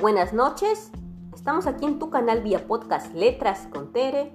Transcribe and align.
Buenas 0.00 0.32
noches, 0.32 0.90
estamos 1.34 1.66
aquí 1.66 1.84
en 1.84 1.98
tu 1.98 2.08
canal 2.08 2.40
vía 2.40 2.66
podcast 2.66 3.12
Letras 3.12 3.68
con 3.70 3.92
Tere, 3.92 4.32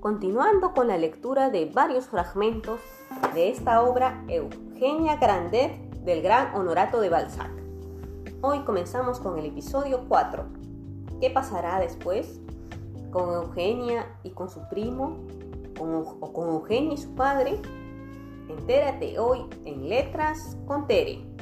continuando 0.00 0.74
con 0.74 0.88
la 0.88 0.98
lectura 0.98 1.50
de 1.50 1.66
varios 1.66 2.06
fragmentos 2.06 2.80
de 3.32 3.48
esta 3.48 3.82
obra 3.82 4.24
Eugenia 4.26 5.14
Grandet 5.18 5.78
del 6.00 6.20
Gran 6.20 6.52
Honorato 6.56 7.00
de 7.00 7.10
Balzac. 7.10 7.52
Hoy 8.40 8.64
comenzamos 8.64 9.20
con 9.20 9.38
el 9.38 9.46
episodio 9.46 10.04
4. 10.08 10.46
¿Qué 11.20 11.30
pasará 11.30 11.78
después 11.78 12.40
con 13.12 13.34
Eugenia 13.34 14.18
y 14.24 14.30
con 14.30 14.50
su 14.50 14.68
primo? 14.68 15.20
¿O 15.78 16.32
con 16.32 16.48
Eugenia 16.48 16.94
y 16.94 16.98
su 16.98 17.14
padre? 17.14 17.62
Entérate 18.48 19.16
hoy 19.20 19.46
en 19.64 19.88
Letras 19.88 20.56
con 20.66 20.88
Tere. 20.88 21.33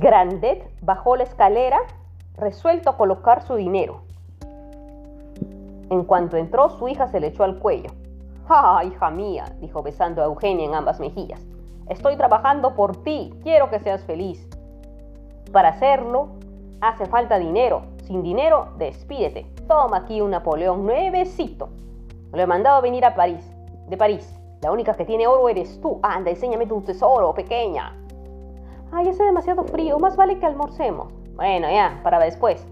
Grandet 0.00 0.64
bajó 0.80 1.16
la 1.16 1.24
escalera, 1.24 1.80
resuelto 2.36 2.88
a 2.88 2.96
colocar 2.96 3.42
su 3.42 3.56
dinero. 3.56 4.02
En 5.90 6.04
cuanto 6.04 6.36
entró, 6.36 6.70
su 6.70 6.86
hija 6.86 7.08
se 7.08 7.18
le 7.18 7.26
echó 7.26 7.42
al 7.42 7.58
cuello. 7.58 7.90
¡Ah, 8.48 8.84
hija 8.84 9.10
mía! 9.10 9.46
dijo 9.60 9.82
besando 9.82 10.22
a 10.22 10.26
Eugenia 10.26 10.66
en 10.66 10.76
ambas 10.76 11.00
mejillas. 11.00 11.44
Estoy 11.88 12.14
trabajando 12.14 12.76
por 12.76 13.02
ti, 13.02 13.34
quiero 13.42 13.70
que 13.70 13.80
seas 13.80 14.04
feliz. 14.04 14.48
Para 15.52 15.70
hacerlo, 15.70 16.28
hace 16.80 17.06
falta 17.06 17.36
dinero. 17.36 17.82
Sin 18.04 18.22
dinero, 18.22 18.68
despídete. 18.78 19.46
Toma 19.66 19.96
aquí 19.96 20.20
un 20.20 20.30
Napoleón 20.30 20.86
nuevecito. 20.86 21.70
Lo 22.32 22.40
he 22.40 22.46
mandado 22.46 22.76
a 22.76 22.82
venir 22.82 23.04
a 23.04 23.16
París, 23.16 23.44
de 23.88 23.96
París. 23.96 24.32
La 24.62 24.70
única 24.70 24.94
que 24.94 25.04
tiene 25.04 25.26
oro 25.26 25.48
eres 25.48 25.80
tú. 25.80 25.98
Anda, 26.04 26.30
enséñame 26.30 26.66
tu 26.66 26.82
tesoro, 26.82 27.34
pequeña. 27.34 27.96
Ay, 28.90 29.08
hace 29.08 29.22
demasiado 29.24 29.64
frío, 29.64 29.98
más 29.98 30.16
vale 30.16 30.38
que 30.38 30.46
almorcemos. 30.46 31.12
Bueno, 31.34 31.70
ya, 31.70 32.00
para 32.02 32.18
después. 32.18 32.66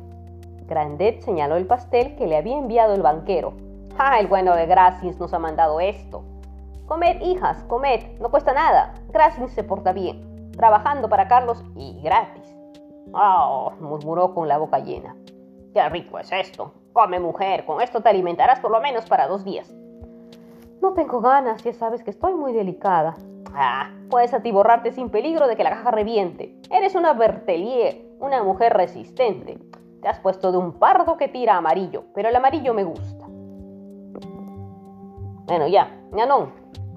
Grandet 0.66 1.20
señaló 1.22 1.56
el 1.56 1.66
pastel 1.66 2.16
que 2.16 2.26
le 2.26 2.36
había 2.36 2.58
enviado 2.58 2.94
el 2.94 3.02
banquero. 3.02 3.52
Ah, 3.98 4.18
el 4.18 4.26
bueno 4.26 4.54
de 4.54 4.66
Gracis 4.66 5.18
nos 5.20 5.32
ha 5.34 5.38
mandado 5.38 5.80
esto. 5.80 6.24
Comed, 6.86 7.20
hijas, 7.20 7.64
comed, 7.64 8.18
no 8.20 8.30
cuesta 8.30 8.52
nada. 8.52 8.94
Gracis 9.12 9.52
se 9.52 9.64
porta 9.64 9.92
bien, 9.92 10.50
trabajando 10.52 11.08
para 11.08 11.28
Carlos 11.28 11.62
y 11.76 12.00
gratis. 12.02 12.56
Oh, 13.12 13.72
murmuró 13.80 14.34
con 14.34 14.48
la 14.48 14.58
boca 14.58 14.78
llena. 14.78 15.16
Qué 15.72 15.88
rico 15.88 16.18
es 16.18 16.32
esto. 16.32 16.72
Come, 16.92 17.20
mujer, 17.20 17.64
con 17.66 17.80
esto 17.80 18.00
te 18.00 18.08
alimentarás 18.08 18.60
por 18.60 18.70
lo 18.70 18.80
menos 18.80 19.06
para 19.06 19.28
dos 19.28 19.44
días. 19.44 19.74
No 20.80 20.94
tengo 20.94 21.20
ganas, 21.20 21.62
ya 21.62 21.72
sabes 21.72 22.02
que 22.02 22.10
estoy 22.10 22.34
muy 22.34 22.52
delicada. 22.52 23.16
Ah, 23.58 23.90
puedes 24.10 24.34
atiborrarte 24.34 24.92
sin 24.92 25.08
peligro 25.08 25.48
de 25.48 25.56
que 25.56 25.64
la 25.64 25.70
caja 25.70 25.90
reviente. 25.90 26.60
Eres 26.70 26.94
una 26.94 27.14
Bertelier, 27.14 28.04
una 28.20 28.42
mujer 28.42 28.74
resistente. 28.74 29.58
Te 30.02 30.08
has 30.08 30.20
puesto 30.20 30.52
de 30.52 30.58
un 30.58 30.74
pardo 30.74 31.16
que 31.16 31.28
tira 31.28 31.56
amarillo, 31.56 32.04
pero 32.14 32.28
el 32.28 32.36
amarillo 32.36 32.74
me 32.74 32.84
gusta. 32.84 33.24
Bueno, 35.46 35.68
ya, 35.68 35.90
ya 36.14 36.26
no. 36.26 36.50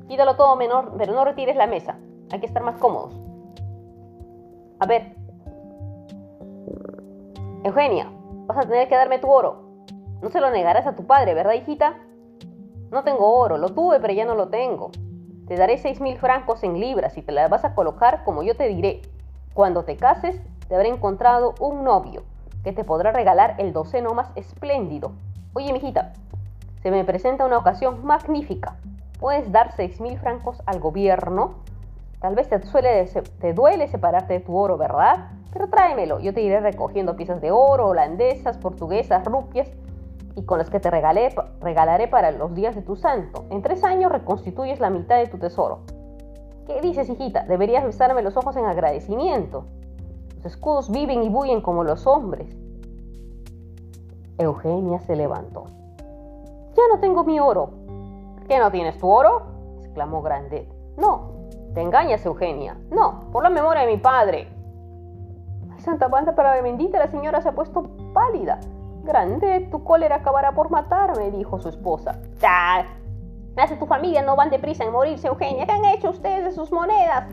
Quítalo 0.09 0.35
todo 0.35 0.57
menor, 0.57 0.95
pero 0.97 1.13
no 1.13 1.23
retires 1.23 1.55
la 1.55 1.65
mesa. 1.65 1.97
Hay 2.29 2.41
que 2.41 2.47
estar 2.47 2.61
más 2.61 2.77
cómodos. 2.77 3.17
A 4.79 4.85
ver. 4.85 5.15
Eugenia, 7.63 8.11
vas 8.47 8.57
a 8.57 8.67
tener 8.67 8.89
que 8.89 8.95
darme 8.95 9.19
tu 9.19 9.31
oro. 9.31 9.85
No 10.21 10.29
se 10.29 10.41
lo 10.41 10.51
negarás 10.51 10.85
a 10.85 10.95
tu 10.97 11.07
padre, 11.07 11.33
¿verdad, 11.33 11.53
hijita? 11.53 11.95
No 12.91 13.05
tengo 13.05 13.33
oro, 13.33 13.57
lo 13.57 13.69
tuve, 13.69 14.01
pero 14.01 14.13
ya 14.13 14.25
no 14.25 14.35
lo 14.35 14.49
tengo. 14.49 14.91
Te 15.49 15.55
daré 15.55 15.79
seis 15.79 15.99
mil 15.99 16.15
francos 16.15 16.63
en 16.63 16.79
libras 16.79 17.17
y 17.17 17.23
te 17.23 17.31
las 17.31 17.49
vas 17.49 17.65
a 17.65 17.73
colocar 17.73 18.23
como 18.23 18.43
yo 18.43 18.55
te 18.55 18.67
diré. 18.67 19.01
Cuando 19.55 19.83
te 19.83 19.97
cases, 19.97 20.39
te 20.67 20.75
habré 20.75 20.89
encontrado 20.89 21.55
un 21.59 21.83
novio 21.83 22.21
que 22.63 22.71
te 22.71 22.83
podrá 22.83 23.11
regalar 23.11 23.55
el 23.57 23.73
doceno 23.73 24.13
más 24.13 24.29
espléndido. 24.35 25.11
Oye, 25.53 25.73
mijita, 25.73 26.13
se 26.83 26.91
me 26.91 27.03
presenta 27.03 27.47
una 27.47 27.57
ocasión 27.57 28.05
magnífica. 28.05 28.75
Puedes 29.19 29.51
dar 29.51 29.71
seis 29.75 29.99
mil 29.99 30.19
francos 30.19 30.61
al 30.67 30.79
gobierno. 30.79 31.55
Tal 32.19 32.35
vez 32.35 32.47
te, 32.47 32.59
te 32.59 33.53
duele 33.53 33.87
separarte 33.87 34.33
de 34.33 34.39
tu 34.41 34.55
oro, 34.55 34.77
¿verdad? 34.77 35.31
Pero 35.51 35.67
tráemelo, 35.67 36.19
yo 36.19 36.31
te 36.31 36.41
iré 36.41 36.59
recogiendo 36.59 37.15
piezas 37.15 37.41
de 37.41 37.49
oro, 37.49 37.87
holandesas, 37.87 38.59
portuguesas, 38.59 39.25
rupias 39.25 39.67
y 40.39 40.45
con 40.45 40.57
las 40.57 40.69
que 40.69 40.79
te 40.79 40.89
regalaré 40.89 42.07
para 42.07 42.31
los 42.31 42.55
días 42.55 42.73
de 42.73 42.81
tu 42.81 42.95
santo. 42.95 43.45
En 43.49 43.61
tres 43.61 43.83
años 43.83 44.09
reconstituyes 44.09 44.79
la 44.79 44.89
mitad 44.89 45.17
de 45.17 45.27
tu 45.27 45.37
tesoro. 45.37 45.79
¿Qué 46.65 46.79
dices, 46.79 47.09
hijita? 47.09 47.43
Deberías 47.43 47.83
besarme 47.83 48.21
los 48.21 48.37
ojos 48.37 48.55
en 48.55 48.65
agradecimiento. 48.65 49.65
Los 50.37 50.45
escudos 50.45 50.89
viven 50.91 51.23
y 51.23 51.29
bullen 51.29 51.59
como 51.59 51.83
los 51.83 52.07
hombres. 52.07 52.55
Eugenia 54.37 54.99
se 55.01 55.17
levantó. 55.17 55.65
Ya 56.73 56.83
no 56.93 57.01
tengo 57.01 57.25
mi 57.25 57.41
oro. 57.41 57.71
¿Qué 58.47 58.57
no 58.59 58.71
tienes 58.71 58.97
tu 58.97 59.09
oro? 59.09 59.41
exclamó 59.83 60.21
Grandet. 60.21 60.69
No, 60.97 61.31
te 61.73 61.81
engañas, 61.81 62.25
Eugenia. 62.25 62.77
No, 62.91 63.29
por 63.33 63.43
la 63.43 63.49
memoria 63.49 63.81
de 63.81 63.91
mi 63.91 63.97
padre. 63.97 64.47
Ay, 65.73 65.81
Santa 65.81 66.07
Banda 66.07 66.33
para 66.33 66.55
la 66.55 66.61
bendita, 66.61 66.97
la 66.97 67.07
señora 67.07 67.41
se 67.41 67.49
ha 67.49 67.51
puesto 67.51 67.83
pálida. 68.13 68.61
Grande, 69.09 69.67
tu 69.71 69.83
cólera 69.83 70.17
acabará 70.17 70.51
por 70.51 70.69
matarme, 70.69 71.31
dijo 71.31 71.59
su 71.59 71.69
esposa. 71.69 72.19
¡Ah! 72.43 72.83
Tu 73.79 73.87
familia 73.87 74.21
no 74.21 74.35
van 74.35 74.51
deprisa 74.51 74.83
en 74.83 74.91
morirse, 74.91 75.27
Eugenia. 75.27 75.65
¿Qué 75.65 75.71
han 75.71 75.85
hecho 75.85 76.11
ustedes 76.11 76.45
de 76.45 76.51
sus 76.51 76.71
monedas? 76.71 77.25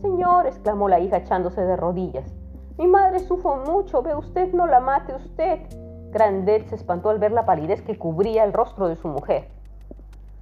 Señor, 0.00 0.46
exclamó 0.46 0.88
la 0.88 1.00
hija 1.00 1.16
echándose 1.16 1.60
de 1.60 1.74
rodillas. 1.74 2.32
Mi 2.78 2.86
madre 2.86 3.18
sufre 3.18 3.50
mucho, 3.66 4.00
ve 4.02 4.14
usted, 4.14 4.52
no 4.52 4.68
la 4.68 4.78
mate 4.78 5.12
usted. 5.16 5.66
Grandet 6.12 6.68
se 6.68 6.76
espantó 6.76 7.10
al 7.10 7.18
ver 7.18 7.32
la 7.32 7.46
palidez 7.46 7.82
que 7.82 7.98
cubría 7.98 8.44
el 8.44 8.52
rostro 8.52 8.86
de 8.86 8.94
su 8.94 9.08
mujer. 9.08 9.48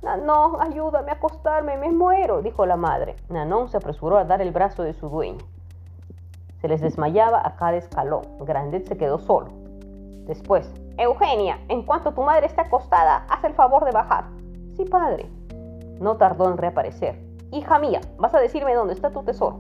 Nanon, 0.03 0.61
ayúdame 0.61 1.11
a 1.11 1.15
acostarme, 1.15 1.79
me 1.79 1.91
muero, 1.91 2.43
dijo 2.43 2.67
la 2.67 2.77
madre. 2.77 3.17
Nanon 3.31 3.71
se 3.71 3.79
apresuró 3.79 4.19
a 4.19 4.25
dar 4.25 4.43
el 4.43 4.53
brazo 4.53 4.83
de 4.83 4.93
su 4.93 5.09
dueño. 5.09 5.43
Se 6.61 6.69
les 6.69 6.83
desmayaba 6.83 7.41
a 7.43 7.57
cada 7.57 7.79
escalón. 7.79 8.27
Grandet 8.41 8.87
se 8.87 8.99
quedó 8.99 9.19
solo. 9.19 9.60
Después, 10.31 10.73
Eugenia, 10.97 11.59
en 11.67 11.83
cuanto 11.83 12.15
tu 12.15 12.23
madre 12.23 12.47
esté 12.47 12.61
acostada, 12.61 13.27
haz 13.29 13.43
el 13.43 13.53
favor 13.53 13.85
de 13.85 13.91
bajar. 13.91 14.27
Sí, 14.77 14.85
padre. 14.85 15.29
No 15.99 16.19
tardó 16.19 16.49
en 16.49 16.57
reaparecer. 16.57 17.21
Hija 17.51 17.81
mía, 17.81 18.01
vas 18.17 18.33
a 18.33 18.39
decirme 18.39 18.77
dónde 18.77 18.95
está 18.95 19.11
tu 19.11 19.25
tesoro. 19.25 19.59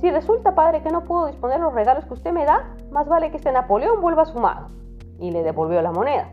Si 0.00 0.10
resulta, 0.10 0.56
padre, 0.56 0.82
que 0.82 0.90
no 0.90 1.04
puedo 1.04 1.26
disponer 1.26 1.60
los 1.60 1.72
regalos 1.72 2.04
que 2.04 2.14
usted 2.14 2.32
me 2.32 2.44
da, 2.44 2.74
más 2.90 3.06
vale 3.06 3.30
que 3.30 3.36
este 3.36 3.52
Napoleón 3.52 4.00
vuelva 4.00 4.22
a 4.22 4.26
su 4.26 4.40
mano. 4.40 4.70
Y 5.20 5.30
le 5.30 5.44
devolvió 5.44 5.80
la 5.82 5.92
moneda. 5.92 6.28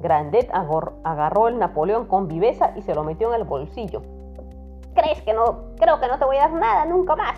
Grandet 0.00 0.50
agarró 0.52 1.46
el 1.46 1.60
Napoleón 1.60 2.06
con 2.06 2.26
viveza 2.26 2.72
y 2.74 2.82
se 2.82 2.92
lo 2.92 3.04
metió 3.04 3.32
en 3.32 3.40
el 3.40 3.46
bolsillo. 3.46 4.02
¿Crees 4.96 5.22
que 5.22 5.32
no? 5.32 5.76
Creo 5.78 6.00
que 6.00 6.08
no 6.08 6.18
te 6.18 6.24
voy 6.24 6.38
a 6.38 6.48
dar 6.48 6.54
nada 6.54 6.86
nunca 6.86 7.14
más. 7.14 7.36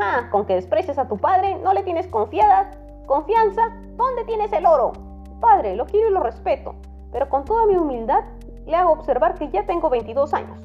Ah, 0.00 0.28
con 0.30 0.46
que 0.46 0.54
desprecies 0.54 0.96
a 0.96 1.06
tu 1.06 1.18
padre, 1.18 1.56
no 1.56 1.74
le 1.74 1.82
tienes 1.82 2.06
confiada 2.06 2.70
¿Confianza? 3.08 3.62
¿Dónde 3.98 4.24
tienes 4.26 4.52
el 4.52 4.64
oro? 4.64 4.92
Padre, 5.40 5.74
lo 5.74 5.84
quiero 5.84 6.08
y 6.08 6.12
lo 6.12 6.20
respeto, 6.20 6.76
pero 7.10 7.28
con 7.28 7.44
toda 7.44 7.66
mi 7.66 7.74
humildad 7.74 8.22
le 8.64 8.76
hago 8.76 8.92
observar 8.92 9.34
que 9.34 9.48
ya 9.48 9.66
tengo 9.66 9.90
22 9.90 10.34
años. 10.34 10.60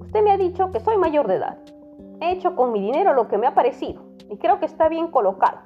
Usted 0.00 0.20
me 0.20 0.32
ha 0.32 0.36
dicho 0.36 0.72
que 0.72 0.80
soy 0.80 0.98
mayor 0.98 1.28
de 1.28 1.36
edad. 1.36 1.58
He 2.20 2.32
hecho 2.32 2.56
con 2.56 2.72
mi 2.72 2.80
dinero 2.80 3.14
lo 3.14 3.28
que 3.28 3.38
me 3.38 3.46
ha 3.46 3.54
parecido 3.54 4.02
y 4.28 4.36
creo 4.36 4.58
que 4.58 4.66
está 4.66 4.88
bien 4.88 5.12
colocado. 5.12 5.58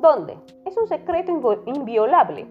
¿Dónde? 0.00 0.36
Es 0.64 0.76
un 0.76 0.88
secreto 0.88 1.30
inviolable. 1.64 2.48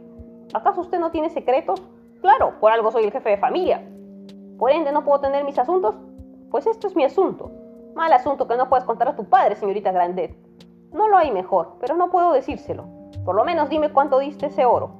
¿Acaso 0.53 0.79
usted 0.79 0.99
no 0.99 1.11
tiene 1.11 1.29
secretos? 1.29 1.83
Claro, 2.21 2.53
por 2.61 2.71
algo 2.71 2.91
soy 2.91 3.03
el 3.03 3.11
jefe 3.11 3.31
de 3.31 3.37
familia. 3.37 3.85
Por 4.57 4.71
ende, 4.71 4.93
¿no 4.93 5.03
puedo 5.03 5.19
tener 5.19 5.43
mis 5.43 5.59
asuntos? 5.59 5.99
Pues 6.49 6.65
esto 6.65 6.87
es 6.87 6.95
mi 6.95 7.03
asunto. 7.03 7.51
Mal 7.93 8.13
asunto 8.13 8.47
que 8.47 8.55
no 8.55 8.69
puedes 8.69 8.85
contar 8.85 9.09
a 9.09 9.17
tu 9.17 9.25
padre, 9.25 9.57
señorita 9.57 9.91
Grandet. 9.91 10.33
No 10.93 11.09
lo 11.09 11.17
hay 11.17 11.29
mejor, 11.29 11.75
pero 11.81 11.97
no 11.97 12.09
puedo 12.09 12.31
decírselo. 12.31 12.94
Por 13.25 13.35
lo 13.35 13.43
menos 13.43 13.69
dime 13.69 13.91
cuánto 13.91 14.19
diste 14.19 14.45
ese 14.45 14.65
oro. 14.65 14.91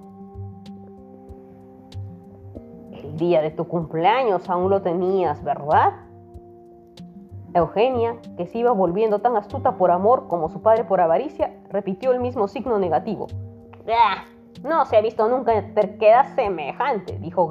El 2.92 3.16
día 3.18 3.42
de 3.42 3.52
tu 3.52 3.68
cumpleaños 3.68 4.50
aún 4.50 4.70
lo 4.70 4.82
tenías, 4.82 5.44
¿verdad? 5.44 5.94
Eugenia, 7.54 8.18
que 8.36 8.48
se 8.48 8.58
iba 8.58 8.72
volviendo 8.72 9.20
tan 9.20 9.38
astuta 9.38 9.78
por 9.78 9.92
amor 9.92 10.28
como 10.28 10.50
su 10.50 10.62
padre 10.62 10.84
por 10.84 11.00
avaricia, 11.00 11.56
repitió 11.70 12.12
el 12.12 12.20
mismo 12.20 12.50
signo 12.50 12.80
negativo. 12.80 13.28
¡Ah! 13.88 14.26
No 14.64 14.86
se 14.86 14.98
ha 14.98 15.02
visto 15.02 15.30
nunca 15.30 15.54
terquedad 15.74 16.34
semejante, 16.36 17.18
dijo 17.20 17.48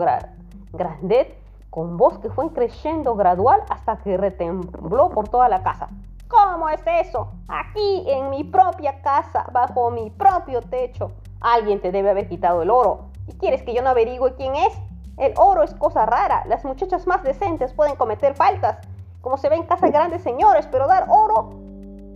Grandet 0.72 1.38
con 1.70 1.96
voz 1.96 2.18
que 2.18 2.30
fue 2.30 2.52
creciendo 2.52 3.14
gradual 3.14 3.62
hasta 3.68 3.98
que 3.98 4.16
retembló 4.16 5.10
por 5.10 5.28
toda 5.28 5.48
la 5.48 5.62
casa. 5.62 5.88
¿Cómo 6.34 6.68
es 6.68 6.82
eso? 6.86 7.28
Aquí, 7.46 8.04
en 8.08 8.30
mi 8.30 8.42
propia 8.42 9.00
casa, 9.02 9.46
bajo 9.52 9.90
mi 9.90 10.10
propio 10.10 10.60
techo. 10.62 11.12
Alguien 11.40 11.80
te 11.80 11.92
debe 11.92 12.10
haber 12.10 12.28
quitado 12.28 12.62
el 12.62 12.70
oro. 12.70 13.06
¿Y 13.28 13.32
quieres 13.34 13.62
que 13.62 13.72
yo 13.72 13.82
no 13.82 13.90
averigüe 13.90 14.34
quién 14.34 14.56
es? 14.56 14.74
El 15.16 15.32
oro 15.36 15.62
es 15.62 15.74
cosa 15.74 16.06
rara. 16.06 16.44
Las 16.46 16.64
muchachas 16.64 17.06
más 17.06 17.22
decentes 17.22 17.72
pueden 17.72 17.94
cometer 17.94 18.34
faltas, 18.34 18.78
como 19.20 19.36
se 19.36 19.48
ve 19.48 19.56
en 19.56 19.62
casa 19.64 19.86
de 19.86 19.92
grandes 19.92 20.22
señores, 20.22 20.66
pero 20.70 20.88
dar 20.88 21.06
oro, 21.08 21.50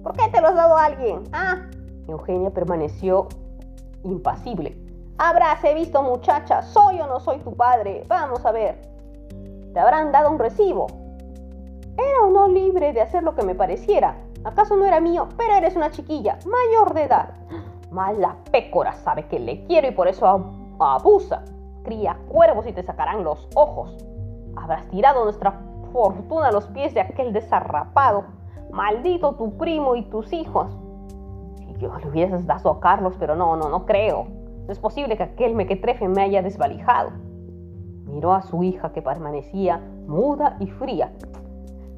¿por 0.03 0.17
qué 0.17 0.29
te 0.31 0.41
lo 0.41 0.49
has 0.49 0.57
dado 0.57 0.77
a 0.77 0.87
alguien? 0.87 1.23
Ah, 1.33 1.67
Eugenia 2.09 2.51
permaneció 2.51 3.29
impasible. 4.03 4.77
Habrás 5.19 5.63
visto 5.75 6.03
muchacha, 6.03 6.63
soy 6.63 7.01
o 7.01 7.07
no 7.07 7.21
soy 7.21 7.39
tu 7.39 7.55
padre. 7.55 8.05
Vamos 8.09 8.45
a 8.45 8.51
ver. 8.51 8.81
Te 9.73 9.79
habrán 9.79 10.11
dado 10.11 10.31
un 10.31 10.39
recibo. 10.39 10.87
Era 11.99 12.23
o 12.25 12.31
no 12.31 12.47
libre 12.47 12.93
de 12.93 13.01
hacer 13.01 13.25
lo 13.25 13.35
que 13.35 13.43
me 13.43 13.57
pareciera. 13.57 14.15
¿Acaso 14.45 14.77
no 14.77 14.87
era 14.87 15.01
mío? 15.01 15.29
Pero 15.37 15.55
eres 15.55 15.75
una 15.75 15.91
chiquilla, 15.91 16.39
mayor 16.47 16.95
de 16.95 17.03
edad. 17.03 17.35
Mala 17.91 18.37
pécora 18.53 18.93
sabe 18.93 19.27
que 19.27 19.41
le 19.41 19.65
quiero 19.65 19.89
y 19.89 19.91
por 19.91 20.07
eso 20.07 20.27
abusa. 20.79 21.43
Cría 21.83 22.17
cuervos 22.29 22.69
y 22.69 22.73
te 22.73 22.85
sacarán 22.85 23.25
los 23.25 23.49
ojos. 23.57 23.97
Habrás 24.57 24.87
tirado 24.91 25.25
nuestra 25.25 25.61
fortuna 25.93 26.49
a 26.49 26.53
los 26.53 26.69
pies 26.69 26.95
de 26.95 27.01
aquel 27.01 27.33
desarrapado. 27.33 28.27
Maldito 28.71 29.35
tu 29.35 29.57
primo 29.57 29.97
y 29.97 30.03
tus 30.03 30.33
hijos. 30.33 30.71
Si 31.57 31.75
yo 31.79 31.97
le 31.99 32.09
hubieses 32.09 32.47
dado 32.47 32.71
a 32.71 32.81
Carlos, 32.81 33.15
pero 33.19 33.35
no, 33.35 33.57
no, 33.57 33.69
no 33.69 33.87
creo. 33.87 34.27
No 34.67 34.73
es 34.73 34.79
posible 34.79 35.17
que 35.17 35.25
aquel 35.25 35.57
mequetrefe 35.57 36.07
me 36.07 36.23
haya 36.23 36.43
desvalijado. 36.43 37.11
Miró 38.05 38.35
a 38.35 38.43
su 38.43 38.63
hija 38.63 38.93
que 38.93 39.03
permanecía 39.03 39.79
muda 40.07 40.57
y 40.61 40.67
fría. 40.69 41.13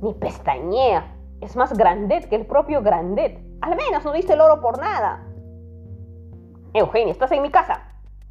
Ni 0.00 0.14
pestañea. 0.14 1.17
Es 1.41 1.56
más 1.56 1.73
grandet 1.73 2.29
que 2.29 2.37
el 2.37 2.47
propio 2.47 2.82
grandet. 2.82 3.38
Al 3.61 3.76
menos 3.76 4.05
no 4.05 4.12
diste 4.12 4.32
el 4.35 4.41
oro 4.41 4.61
por 4.61 4.79
nada. 4.79 5.26
Eugenia, 6.73 7.12
estás 7.12 7.32
en 7.32 7.43
mi 7.43 7.50
casa. 7.50 7.82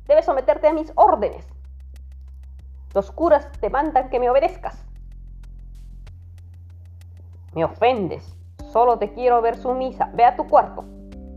Debes 0.07 0.25
someterte 0.25 0.67
a 0.67 0.73
mis 0.73 0.91
órdenes. 0.95 1.47
Los 2.93 3.11
curas 3.11 3.51
te 3.59 3.69
mandan 3.69 4.09
que 4.09 4.19
me 4.19 4.29
obedezcas. 4.29 4.83
Me 7.53 7.63
ofendes. 7.63 8.35
Solo 8.71 8.97
te 8.97 9.13
quiero 9.13 9.41
ver 9.41 9.57
sumisa. 9.57 10.09
Ve 10.13 10.25
a 10.25 10.35
tu 10.35 10.47
cuarto. 10.47 10.85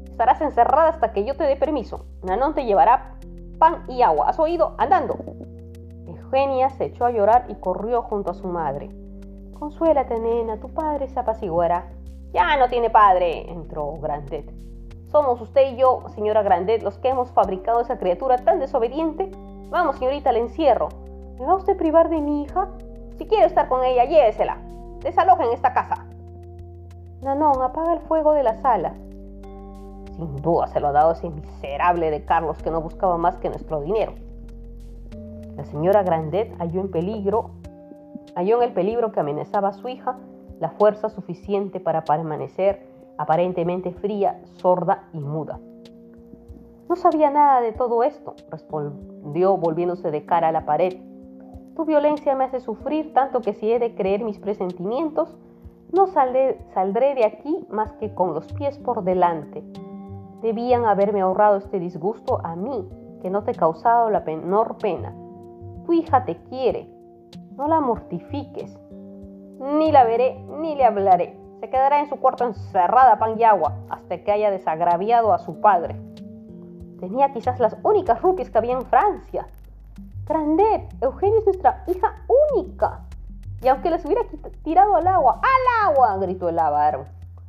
Estarás 0.05 0.41
encerrada 0.41 0.91
hasta 0.91 1.13
que 1.13 1.25
yo 1.25 1.37
te 1.37 1.45
dé 1.45 1.57
permiso. 1.57 2.07
Nanón 2.23 2.55
te 2.55 2.65
llevará 2.65 3.17
pan 3.59 3.85
y 3.89 4.03
agua. 4.03 4.29
¿Has 4.29 4.39
oído? 4.39 4.75
Andando. 4.79 5.19
Eugenia 6.07 6.71
se 6.71 6.87
echó 6.87 7.05
a 7.05 7.11
llorar 7.11 7.47
y 7.49 7.55
corrió 7.57 8.03
junto 8.03 8.31
a 8.31 8.35
su 8.35 8.47
madre. 8.47 9.02
Consuélate, 9.63 10.19
nena, 10.19 10.57
tu 10.57 10.69
padre 10.71 11.07
se 11.07 11.21
apaciguará. 11.21 11.87
Ya 12.33 12.57
no 12.57 12.69
tiene 12.69 12.91
padre, 12.91 13.49
entró 13.49 13.93
Grandet. 14.01 14.53
Somos 15.07 15.41
usted 15.41 15.75
y 15.75 15.77
yo, 15.77 16.03
señora 16.17 16.43
Grandet, 16.43 16.83
los 16.83 16.99
que 16.99 17.11
hemos 17.11 17.31
fabricado 17.31 17.81
esa 17.81 17.97
criatura 17.97 18.39
tan 18.39 18.59
desobediente. 18.59 19.31
Vamos, 19.71 19.99
señorita, 19.99 20.31
al 20.31 20.39
encierro. 20.39 20.89
¿Me 21.39 21.47
va 21.47 21.55
usted 21.55 21.75
a 21.75 21.79
privar 21.79 22.09
de 22.09 22.21
mi 22.21 22.43
hija? 22.43 22.71
Si 23.19 23.25
quiere 23.27 23.47
estar 23.47 23.69
con 23.69 23.85
ella, 23.85 24.05
llévesela. 24.05 24.59
Desaloja 24.99 25.45
en 25.45 25.53
esta 25.53 25.73
casa. 25.73 26.07
Nanón, 27.21 27.63
apaga 27.63 27.93
el 27.93 28.01
fuego 28.01 28.33
de 28.33 28.43
la 28.43 28.61
sala. 28.63 28.95
Sin 30.17 30.43
duda 30.43 30.67
se 30.67 30.81
lo 30.81 30.89
ha 30.89 30.93
dado 30.93 31.13
ese 31.13 31.31
miserable 31.31 32.11
de 32.11 32.25
Carlos 32.25 32.61
que 32.65 32.73
no 32.73 32.81
buscaba 32.81 33.17
más 33.17 33.37
que 33.37 33.49
nuestro 33.49 33.81
dinero. 33.81 34.15
La 35.55 35.65
señora 35.67 36.03
Grandet 36.03 36.53
halló 36.59 36.81
en 36.81 36.91
peligro, 36.91 37.62
halló 38.35 38.57
en 38.59 38.69
el 38.69 38.75
peligro 38.75 39.13
que 39.13 39.21
amenazaba 39.21 39.69
a 39.69 39.73
su 39.73 39.89
hija 39.89 40.19
la 40.61 40.71
fuerza 40.71 41.09
suficiente 41.09 41.81
para 41.81 42.05
permanecer 42.05 42.87
aparentemente 43.19 43.93
fría, 43.93 44.41
sorda 44.59 45.09
y 45.13 45.21
muda. 45.21 45.59
No 46.89 46.97
sabía 46.97 47.31
nada 47.31 47.61
de 47.61 47.73
todo 47.73 48.03
esto, 48.03 48.35
respondió 48.51 49.57
volviéndose 49.57 50.11
de 50.11 50.27
cara 50.27 50.49
a 50.49 50.53
la 50.53 50.67
pared. 50.67 50.95
Tu 51.75 51.85
violencia 51.85 52.35
me 52.35 52.45
hace 52.45 52.61
sufrir 52.61 53.15
tanto 53.15 53.41
que 53.41 53.55
si 53.55 53.73
he 53.73 53.79
de 53.79 53.95
creer 53.95 54.23
mis 54.23 54.39
presentimientos, 54.39 55.35
no 55.93 56.07
saldré, 56.07 57.15
de 57.15 57.25
aquí 57.25 57.67
más 57.71 57.93
que 57.95 58.15
con 58.15 58.35
los 58.35 58.53
pies 58.53 58.79
por 58.79 59.05
delante. 59.05 59.63
Debían 60.43 60.85
haberme 60.85 61.21
ahorrado 61.21 61.57
este 61.57 61.79
disgusto 61.79 62.41
a 62.45 62.57
mí, 62.57 62.89
que 63.23 63.31
no 63.31 63.43
te 63.43 63.53
he 63.53 63.55
causado 63.55 64.11
la 64.11 64.21
menor 64.21 64.77
pena. 64.79 65.15
Tu 65.87 65.93
hija 65.95 66.25
te 66.25 66.37
quiere, 66.45 66.89
no 67.63 67.69
la 67.69 67.81
mortifiques. 67.81 68.77
Ni 69.61 69.93
la 69.93 70.03
veré 70.03 70.37
ni 70.59 70.75
le 70.75 70.85
hablaré 70.85 71.43
se 71.63 71.71
quedará 71.71 72.01
en 72.01 72.09
su 72.09 72.17
cuarto 72.17 72.45
encerrada 72.45 73.21
pan 73.21 73.39
y 73.39 73.45
agua 73.45 73.75
hasta 73.89 74.19
que 74.25 74.33
haya 74.33 74.51
desagraviado 74.51 75.33
a 75.33 75.39
su 75.39 75.61
padre. 75.61 75.95
Tenía 76.99 77.33
quizás 77.33 77.61
las 77.61 77.77
únicas 77.85 78.21
rupias 78.21 78.51
que 78.51 78.59
había 78.59 78.73
en 78.73 78.85
Francia. 78.87 79.47
Grandet, 80.27 80.93
Eugenia 81.01 81.39
es 81.39 81.45
nuestra 81.45 81.85
hija 81.87 82.17
única. 82.57 83.03
Y 83.63 83.69
aunque 83.69 83.91
las 83.91 84.05
hubiera 84.05 84.23
tirado 84.65 84.97
al 84.97 85.07
agua, 85.07 85.41
¡al 85.41 85.91
agua! 85.91 86.17
gritó 86.17 86.49
el 86.49 86.59
avaro. 86.59 87.05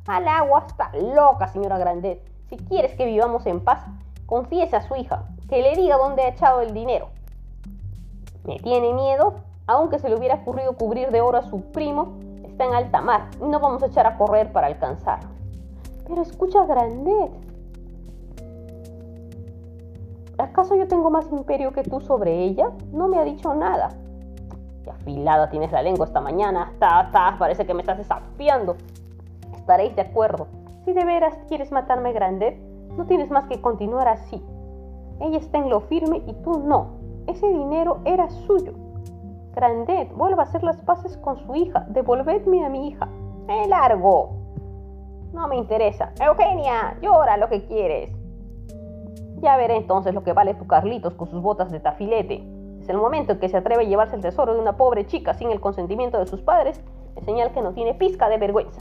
¡Al 0.06 0.28
agua! 0.28 0.62
Está 0.64 0.92
loca, 0.96 1.48
señora 1.48 1.78
Grandet. 1.78 2.22
Si 2.48 2.56
quieres 2.56 2.94
que 2.94 3.06
vivamos 3.06 3.46
en 3.46 3.64
paz, 3.64 3.84
confiese 4.26 4.76
a 4.76 4.82
su 4.82 4.94
hija, 4.94 5.24
que 5.48 5.60
le 5.60 5.74
diga 5.74 5.96
dónde 5.96 6.22
ha 6.22 6.28
echado 6.28 6.60
el 6.60 6.72
dinero. 6.72 7.08
Me 8.44 8.60
tiene 8.60 8.92
miedo, 8.92 9.40
aunque 9.66 9.98
se 9.98 10.08
le 10.08 10.16
hubiera 10.16 10.36
ocurrido 10.36 10.76
cubrir 10.76 11.10
de 11.10 11.20
oro 11.20 11.38
a 11.38 11.42
su 11.42 11.60
primo, 11.60 12.18
está 12.44 12.64
en 12.64 12.74
alta 12.74 13.00
mar 13.00 13.30
y 13.40 13.48
no 13.48 13.60
vamos 13.60 13.82
a 13.82 13.86
echar 13.86 14.06
a 14.06 14.16
correr 14.16 14.52
para 14.52 14.66
alcanzarlo. 14.66 15.30
Pero 16.06 16.22
escucha, 16.22 16.64
Grandet. 16.66 17.32
¿Acaso 20.36 20.74
yo 20.76 20.88
tengo 20.88 21.10
más 21.10 21.30
imperio 21.30 21.72
que 21.72 21.82
tú 21.82 22.00
sobre 22.00 22.42
ella? 22.44 22.70
No 22.92 23.08
me 23.08 23.18
ha 23.18 23.24
dicho 23.24 23.54
nada. 23.54 23.90
Qué 24.82 24.90
afilada 24.90 25.48
tienes 25.48 25.72
la 25.72 25.82
lengua 25.82 26.06
esta 26.06 26.20
mañana. 26.20 26.72
Ta, 26.78 27.10
ta, 27.12 27.36
parece 27.38 27.64
que 27.64 27.72
me 27.72 27.80
estás 27.80 27.98
desafiando. 27.98 28.76
Estaréis 29.56 29.96
de 29.96 30.02
acuerdo. 30.02 30.48
Si 30.84 30.92
de 30.92 31.04
veras 31.04 31.34
quieres 31.48 31.72
matarme, 31.72 32.12
Grandet, 32.12 32.58
no 32.96 33.06
tienes 33.06 33.30
más 33.30 33.46
que 33.46 33.60
continuar 33.60 34.08
así. 34.08 34.42
Ella 35.20 35.38
está 35.38 35.58
en 35.58 35.70
lo 35.70 35.80
firme 35.80 36.22
y 36.26 36.34
tú 36.42 36.58
no. 36.58 36.98
Ese 37.26 37.48
dinero 37.48 38.00
era 38.04 38.28
suyo. 38.28 38.74
Grandet, 39.54 40.12
vuelva 40.12 40.42
a 40.42 40.46
hacer 40.46 40.62
las 40.62 40.80
paces 40.82 41.16
con 41.18 41.38
su 41.38 41.54
hija. 41.54 41.86
Devolvedme 41.88 42.64
a 42.64 42.68
mi 42.68 42.88
hija. 42.88 43.06
Me 43.46 43.66
largo. 43.68 44.30
No 45.32 45.48
me 45.48 45.56
interesa. 45.56 46.12
Eugenia, 46.20 46.96
llora 47.00 47.36
lo 47.36 47.48
que 47.48 47.64
quieres. 47.66 48.10
Ya 49.40 49.56
veré 49.56 49.76
entonces 49.76 50.14
lo 50.14 50.22
que 50.24 50.32
vale 50.32 50.54
tu 50.54 50.66
Carlitos 50.66 51.14
con 51.14 51.28
sus 51.28 51.42
botas 51.42 51.70
de 51.70 51.80
tafilete. 51.80 52.42
Es 52.80 52.88
el 52.88 52.96
momento 52.96 53.32
en 53.32 53.40
que 53.40 53.48
se 53.48 53.56
atreve 53.56 53.84
a 53.84 53.86
llevarse 53.86 54.16
el 54.16 54.22
tesoro 54.22 54.54
de 54.54 54.60
una 54.60 54.76
pobre 54.76 55.06
chica 55.06 55.34
sin 55.34 55.50
el 55.50 55.60
consentimiento 55.60 56.18
de 56.18 56.26
sus 56.26 56.42
padres, 56.42 56.82
es 57.16 57.24
señal 57.24 57.52
que 57.52 57.62
no 57.62 57.72
tiene 57.72 57.94
pizca 57.94 58.28
de 58.28 58.38
vergüenza. 58.38 58.80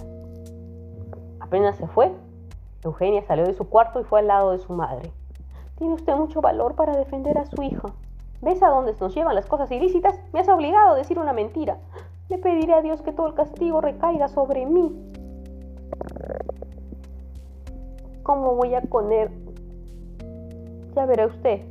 Apenas 1.40 1.78
se 1.78 1.88
fue, 1.88 2.12
Eugenia 2.84 3.24
salió 3.24 3.46
de 3.46 3.54
su 3.54 3.70
cuarto 3.70 4.02
y 4.02 4.04
fue 4.04 4.20
al 4.20 4.28
lado 4.28 4.52
de 4.52 4.60
su 4.60 4.74
madre. 4.74 5.12
Tiene 5.78 5.94
usted 5.94 6.16
mucho 6.16 6.42
valor 6.42 6.76
para 6.76 6.98
defender 6.98 7.38
a 7.38 7.46
su 7.46 7.62
hija. 7.64 7.90
¿Ves 8.44 8.62
a 8.62 8.68
dónde 8.68 8.94
nos 9.00 9.16
llevan 9.16 9.36
las 9.36 9.46
cosas 9.46 9.72
ilícitas? 9.72 10.20
Me 10.34 10.42
has 10.42 10.50
obligado 10.50 10.92
a 10.92 10.96
decir 10.96 11.18
una 11.18 11.32
mentira. 11.32 11.78
Le 12.28 12.38
pediré 12.38 12.74
a 12.74 12.82
Dios 12.82 13.02
que 13.02 13.14
todo 13.14 13.28
el 13.28 13.36
castigo 13.36 13.80
recaiga 13.80 14.28
sobre 14.28 14.66
mí. 14.66 14.92
¿Cómo 18.22 18.56
voy 18.56 18.76
a 18.76 18.82
poner? 18.82 19.32
Ya 20.94 21.06
verá 21.06 21.28
usted. 21.28 21.62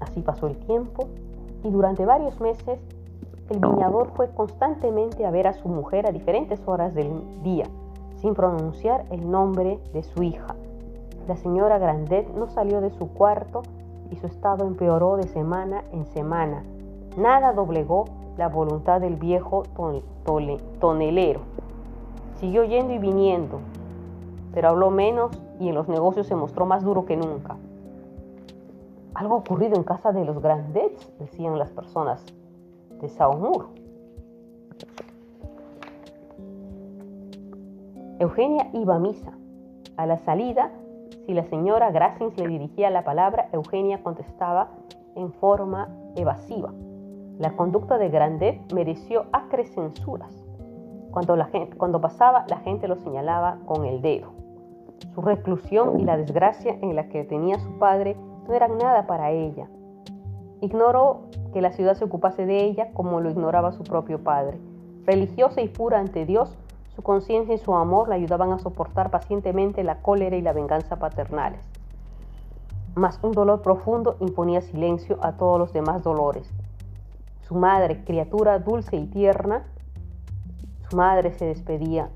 Así 0.00 0.22
pasó 0.22 0.46
el 0.46 0.56
tiempo 0.56 1.08
y 1.64 1.70
durante 1.70 2.06
varios 2.06 2.40
meses 2.40 2.80
el 3.50 3.58
viñador 3.58 4.10
fue 4.16 4.30
constantemente 4.30 5.26
a 5.26 5.30
ver 5.30 5.48
a 5.48 5.52
su 5.52 5.68
mujer 5.68 6.06
a 6.06 6.12
diferentes 6.12 6.62
horas 6.66 6.94
del 6.94 7.10
día 7.42 7.66
sin 8.22 8.34
pronunciar 8.34 9.04
el 9.10 9.28
nombre 9.28 9.80
de 9.92 10.04
su 10.04 10.22
hija. 10.22 10.54
La 11.26 11.36
señora 11.36 11.78
Grandet 11.78 12.32
no 12.34 12.48
salió 12.48 12.80
de 12.80 12.90
su 12.90 13.08
cuarto 13.08 13.62
y 14.10 14.16
su 14.16 14.26
estado 14.26 14.64
empeoró 14.64 15.16
de 15.16 15.26
semana 15.26 15.82
en 15.92 16.06
semana. 16.06 16.62
Nada 17.16 17.52
doblegó 17.52 18.04
la 18.38 18.48
voluntad 18.48 19.00
del 19.00 19.16
viejo 19.16 19.64
tonelero. 20.80 21.40
Siguió 22.36 22.64
yendo 22.64 22.94
y 22.94 22.98
viniendo, 22.98 23.58
pero 24.54 24.68
habló 24.68 24.90
menos 24.90 25.32
y 25.58 25.68
en 25.68 25.74
los 25.74 25.88
negocios 25.88 26.26
se 26.26 26.36
mostró 26.36 26.64
más 26.64 26.84
duro 26.84 27.04
que 27.04 27.16
nunca. 27.16 27.56
Algo 29.14 29.36
ocurrido 29.36 29.76
en 29.76 29.82
casa 29.82 30.12
de 30.12 30.24
los 30.24 30.40
Grandets, 30.40 31.12
decían 31.18 31.58
las 31.58 31.70
personas 31.70 32.24
de 33.00 33.08
Saumur. 33.08 33.66
Eugenia 38.22 38.70
iba 38.72 38.94
a 38.94 38.98
misa. 39.00 39.32
A 39.96 40.06
la 40.06 40.16
salida, 40.18 40.70
si 41.26 41.34
la 41.34 41.42
señora 41.42 41.90
Grassins 41.90 42.38
le 42.38 42.46
dirigía 42.46 42.88
la 42.88 43.02
palabra, 43.02 43.48
Eugenia 43.50 44.00
contestaba 44.00 44.68
en 45.16 45.32
forma 45.32 45.88
evasiva. 46.14 46.72
La 47.40 47.56
conducta 47.56 47.98
de 47.98 48.10
Grandet 48.10 48.72
mereció 48.72 49.26
acres 49.32 49.74
censuras. 49.74 50.32
Cuando, 51.10 52.00
pasaba, 52.00 52.44
la 52.48 52.58
gente 52.58 52.86
lo 52.86 52.94
señalaba 52.94 53.58
con 53.66 53.84
el 53.86 54.00
dedo. 54.02 54.28
Su 55.16 55.20
reclusión 55.20 55.98
y 55.98 56.04
la 56.04 56.16
desgracia 56.16 56.78
en 56.80 56.94
la 56.94 57.08
que 57.08 57.24
tenía 57.24 57.58
su 57.58 57.76
padre 57.80 58.16
no 58.46 58.54
eran 58.54 58.78
nada 58.78 59.08
para 59.08 59.32
ella. 59.32 59.66
Ignoró 60.60 61.22
que 61.52 61.60
la 61.60 61.72
ciudad 61.72 61.94
se 61.94 62.04
ocupase 62.04 62.46
de 62.46 62.62
ella 62.62 62.92
como 62.92 63.20
lo 63.20 63.30
ignoraba 63.30 63.72
su 63.72 63.82
propio 63.82 64.22
padre. 64.22 64.60
Religiosa 65.06 65.60
y 65.60 65.66
pura 65.66 65.98
ante 65.98 66.24
Dios, 66.24 66.56
su 66.94 67.02
conciencia 67.02 67.54
y 67.54 67.58
su 67.58 67.74
amor 67.74 68.08
la 68.08 68.16
ayudaban 68.16 68.52
a 68.52 68.58
soportar 68.58 69.10
pacientemente 69.10 69.82
la 69.82 70.02
cólera 70.02 70.36
y 70.36 70.42
la 70.42 70.52
venganza 70.52 70.96
paternales. 70.96 71.60
Mas 72.94 73.18
un 73.22 73.32
dolor 73.32 73.62
profundo 73.62 74.16
imponía 74.20 74.60
silencio 74.60 75.16
a 75.22 75.32
todos 75.32 75.58
los 75.58 75.72
demás 75.72 76.02
dolores. 76.02 76.46
Su 77.48 77.54
madre, 77.54 78.04
criatura 78.04 78.58
dulce 78.58 78.96
y 78.96 79.06
tierna, 79.06 79.64
su 80.90 80.96
madre 80.96 81.32
se 81.32 81.46
despedía, 81.46 82.10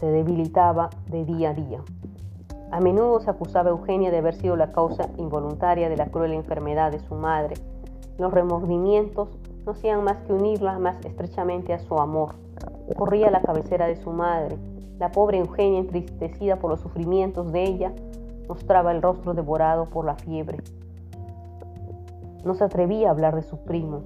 se 0.00 0.06
debilitaba 0.06 0.90
de 1.08 1.24
día 1.24 1.50
a 1.50 1.54
día. 1.54 1.80
A 2.72 2.80
menudo 2.80 3.20
se 3.20 3.30
acusaba 3.30 3.70
Eugenia 3.70 4.10
de 4.10 4.18
haber 4.18 4.34
sido 4.34 4.56
la 4.56 4.72
causa 4.72 5.08
involuntaria 5.18 5.88
de 5.88 5.96
la 5.96 6.06
cruel 6.06 6.32
enfermedad 6.32 6.90
de 6.90 6.98
su 6.98 7.14
madre. 7.14 7.54
Los 8.18 8.34
remordimientos 8.34 9.28
no 9.64 9.72
hacían 9.72 10.02
más 10.02 10.16
que 10.22 10.32
unirla 10.32 10.80
más 10.80 10.96
estrechamente 11.04 11.72
a 11.72 11.78
su 11.78 11.96
amor. 11.98 12.45
Corría 12.94 13.28
a 13.28 13.30
la 13.30 13.42
cabecera 13.42 13.86
de 13.86 13.96
su 13.96 14.10
madre. 14.10 14.56
La 14.98 15.10
pobre 15.10 15.38
Eugenia, 15.38 15.80
entristecida 15.80 16.56
por 16.56 16.70
los 16.70 16.80
sufrimientos 16.80 17.52
de 17.52 17.64
ella, 17.64 17.92
mostraba 18.48 18.92
el 18.92 19.02
rostro 19.02 19.34
devorado 19.34 19.86
por 19.86 20.04
la 20.04 20.14
fiebre. 20.14 20.58
No 22.44 22.54
se 22.54 22.64
atrevía 22.64 23.08
a 23.08 23.10
hablar 23.10 23.34
de 23.34 23.42
su 23.42 23.58
primo. 23.58 24.02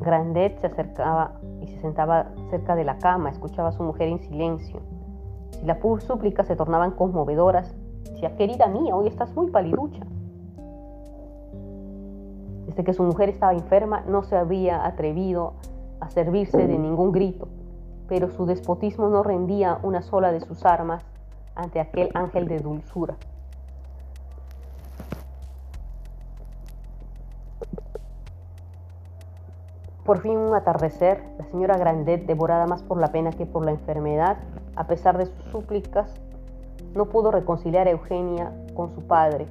Grandet 0.00 0.58
se 0.60 0.66
acercaba 0.66 1.40
y 1.60 1.68
se 1.68 1.80
sentaba 1.80 2.26
cerca 2.50 2.74
de 2.74 2.84
la 2.84 2.98
cama, 2.98 3.30
escuchaba 3.30 3.68
a 3.68 3.72
su 3.72 3.82
mujer 3.82 4.08
en 4.08 4.18
silencio. 4.18 4.80
Si 5.52 5.64
las 5.64 5.78
súplicas 6.02 6.46
se 6.46 6.56
tornaban 6.56 6.90
conmovedoras, 6.92 7.74
decía, 8.10 8.36
querida 8.36 8.66
mía, 8.66 8.94
hoy 8.94 9.06
estás 9.06 9.34
muy 9.34 9.50
paliducha. 9.50 10.02
Desde 12.72 12.84
que 12.84 12.94
su 12.94 13.02
mujer 13.02 13.28
estaba 13.28 13.52
enferma, 13.52 14.00
no 14.08 14.22
se 14.22 14.34
había 14.34 14.86
atrevido 14.86 15.52
a 16.00 16.08
servirse 16.08 16.56
de 16.56 16.78
ningún 16.78 17.12
grito, 17.12 17.46
pero 18.08 18.30
su 18.30 18.46
despotismo 18.46 19.10
no 19.10 19.22
rendía 19.22 19.78
una 19.82 20.00
sola 20.00 20.32
de 20.32 20.40
sus 20.40 20.64
armas 20.64 21.04
ante 21.54 21.80
aquel 21.80 22.08
ángel 22.14 22.48
de 22.48 22.60
dulzura. 22.60 23.16
Por 30.06 30.22
fin 30.22 30.38
un 30.38 30.54
atardecer, 30.54 31.22
la 31.36 31.44
señora 31.44 31.76
Grandet, 31.76 32.24
devorada 32.24 32.66
más 32.66 32.82
por 32.82 32.96
la 32.96 33.12
pena 33.12 33.32
que 33.32 33.44
por 33.44 33.66
la 33.66 33.72
enfermedad, 33.72 34.38
a 34.76 34.86
pesar 34.86 35.18
de 35.18 35.26
sus 35.26 35.44
súplicas, 35.50 36.10
no 36.94 37.04
pudo 37.04 37.30
reconciliar 37.30 37.86
a 37.86 37.90
Eugenia 37.90 38.50
con 38.74 38.88
su 38.94 39.02
padre 39.02 39.46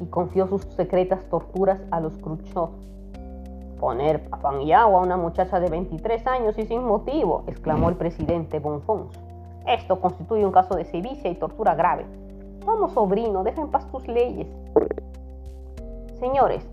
y 0.00 0.06
confió 0.06 0.46
sus 0.46 0.62
secretas 0.76 1.24
torturas 1.28 1.80
a 1.90 2.00
los 2.00 2.16
Cruchot. 2.18 2.70
Poner 3.78 4.28
y 4.62 4.72
agua 4.72 5.00
a 5.00 5.02
una 5.02 5.16
muchacha 5.16 5.60
de 5.60 5.68
23 5.68 6.26
años 6.26 6.58
y 6.58 6.64
sin 6.64 6.84
motivo, 6.84 7.44
exclamó 7.46 7.88
el 7.88 7.96
presidente 7.96 8.58
Bonfons. 8.58 9.18
Esto 9.66 10.00
constituye 10.00 10.44
un 10.44 10.52
caso 10.52 10.74
de 10.74 10.84
sevicia 10.84 11.30
y 11.30 11.34
tortura 11.34 11.74
grave. 11.74 12.06
Vamos, 12.64 12.92
sobrino, 12.92 13.44
deja 13.44 13.60
en 13.60 13.70
paz 13.70 13.90
tus 13.90 14.06
leyes. 14.08 14.48
Señores, 16.18 16.66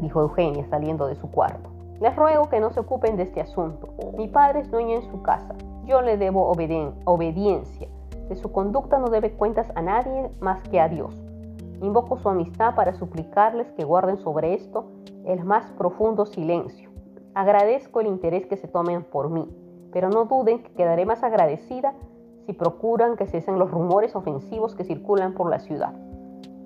dijo 0.00 0.20
Eugenia 0.20 0.66
saliendo 0.70 1.06
de 1.06 1.16
su 1.16 1.30
cuarto, 1.30 1.70
les 2.00 2.14
ruego 2.14 2.48
que 2.48 2.60
no 2.60 2.70
se 2.70 2.80
ocupen 2.80 3.16
de 3.16 3.24
este 3.24 3.40
asunto. 3.40 3.88
Mi 4.16 4.28
padre 4.28 4.60
es 4.60 4.70
dueño 4.70 4.96
en 4.96 5.10
su 5.10 5.22
casa. 5.22 5.54
Yo 5.84 6.00
le 6.00 6.16
debo 6.16 6.48
obediencia. 6.48 7.88
De 8.28 8.36
su 8.36 8.52
conducta 8.52 8.98
no 8.98 9.08
debe 9.08 9.32
cuentas 9.32 9.66
a 9.74 9.82
nadie 9.82 10.30
más 10.40 10.62
que 10.68 10.80
a 10.80 10.88
Dios. 10.88 11.14
Invoco 11.80 12.18
su 12.18 12.28
amistad 12.28 12.74
para 12.74 12.94
suplicarles 12.94 13.70
que 13.72 13.84
guarden 13.84 14.18
sobre 14.18 14.54
esto 14.54 14.86
el 15.24 15.44
más 15.44 15.70
profundo 15.72 16.26
silencio. 16.26 16.90
Agradezco 17.34 18.00
el 18.00 18.08
interés 18.08 18.46
que 18.46 18.56
se 18.56 18.66
tomen 18.66 19.04
por 19.04 19.30
mí, 19.30 19.48
pero 19.92 20.08
no 20.08 20.24
duden 20.24 20.62
que 20.62 20.72
quedaré 20.72 21.06
más 21.06 21.22
agradecida 21.22 21.94
si 22.46 22.52
procuran 22.52 23.16
que 23.16 23.26
cesen 23.26 23.58
los 23.58 23.70
rumores 23.70 24.16
ofensivos 24.16 24.74
que 24.74 24.84
circulan 24.84 25.34
por 25.34 25.50
la 25.50 25.60
ciudad. 25.60 25.94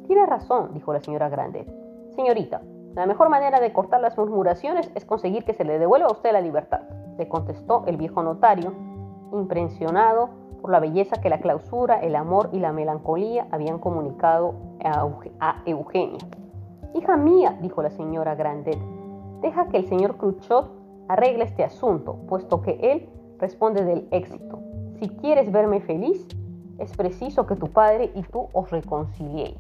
Tiene 0.07 0.25
razón, 0.27 0.71
dijo 0.73 0.93
la 0.93 1.01
señora 1.01 1.29
Grande. 1.29 1.67
Señorita, 2.15 2.63
la 2.95 3.07
mejor 3.07 3.29
manera 3.29 3.61
de 3.61 3.73
cortar 3.73 4.01
las 4.01 4.17
murmuraciones 4.17 4.91
es 4.95 5.05
conseguir 5.05 5.45
que 5.45 5.55
se 5.55 5.65
le 5.65 5.79
devuelva 5.79 6.09
a 6.09 6.13
usted 6.13 6.33
la 6.33 6.41
libertad, 6.41 6.83
le 7.19 7.29
contestó 7.29 7.85
el 7.87 7.97
viejo 7.97 8.23
notario, 8.23 8.73
impresionado 9.33 10.42
por 10.63 10.71
la 10.71 10.79
belleza 10.79 11.21
que 11.21 11.29
la 11.29 11.41
clausura, 11.41 12.01
el 12.01 12.15
amor 12.15 12.49
y 12.53 12.61
la 12.61 12.73
melancolía 12.73 13.49
habían 13.51 13.81
comunicado 13.81 14.55
a 14.85 15.61
Eugenia. 15.67 16.21
Hija 16.95 17.17
mía, 17.17 17.59
dijo 17.61 17.83
la 17.83 17.91
señora 17.91 18.37
Grandet, 18.37 18.79
deja 19.41 19.67
que 19.67 19.79
el 19.79 19.89
señor 19.89 20.17
Cruchot 20.17 20.71
arregle 21.09 21.45
este 21.45 21.65
asunto, 21.65 22.15
puesto 22.29 22.63
que 22.63 22.79
él 22.81 23.09
responde 23.39 23.85
del 23.85 24.07
éxito. 24.13 24.61
Si 25.01 25.09
quieres 25.09 25.51
verme 25.51 25.81
feliz, 25.81 26.29
es 26.79 26.97
preciso 26.97 27.45
que 27.45 27.57
tu 27.57 27.67
padre 27.67 28.13
y 28.15 28.23
tú 28.23 28.49
os 28.53 28.71
reconciliéis. 28.71 29.59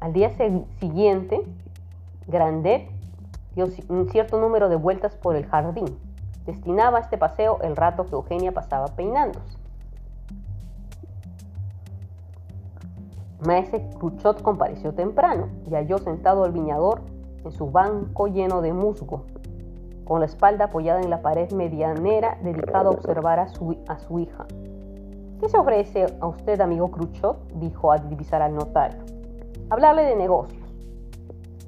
Al 0.00 0.12
día 0.12 0.30
siguiente, 0.78 1.40
Grandet 2.26 2.86
dio 3.54 3.66
un 3.88 4.10
cierto 4.10 4.38
número 4.38 4.68
de 4.68 4.76
vueltas 4.76 5.16
por 5.16 5.36
el 5.36 5.46
jardín. 5.46 6.11
Destinaba 6.46 6.98
a 6.98 7.00
este 7.02 7.18
paseo 7.18 7.58
el 7.62 7.76
rato 7.76 8.06
que 8.06 8.14
Eugenia 8.14 8.52
pasaba 8.52 8.86
peinándose. 8.88 9.58
Maese 13.46 13.88
Cruchot 13.98 14.42
compareció 14.42 14.94
temprano 14.94 15.48
y 15.68 15.74
halló 15.74 15.98
sentado 15.98 16.44
al 16.44 16.52
viñador 16.52 17.00
en 17.44 17.50
su 17.50 17.70
banco 17.70 18.28
lleno 18.28 18.60
de 18.60 18.72
musgo, 18.72 19.24
con 20.04 20.20
la 20.20 20.26
espalda 20.26 20.66
apoyada 20.66 21.00
en 21.00 21.10
la 21.10 21.22
pared 21.22 21.50
medianera, 21.52 22.38
dedicado 22.42 22.90
a 22.90 22.92
observar 22.92 23.40
a 23.40 23.48
su, 23.48 23.76
a 23.88 23.98
su 23.98 24.20
hija. 24.20 24.46
¿Qué 25.40 25.48
se 25.48 25.58
ofrece 25.58 26.06
a 26.20 26.26
usted, 26.26 26.60
amigo 26.60 26.90
Cruchot? 26.92 27.52
dijo 27.54 27.90
a 27.90 27.98
divisar 27.98 28.42
al 28.42 28.54
notario 28.54 29.12
hablarle 29.72 30.02
de 30.02 30.16
negocios. 30.16 30.62